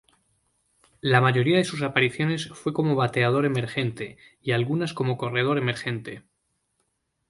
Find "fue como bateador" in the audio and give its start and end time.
2.49-3.45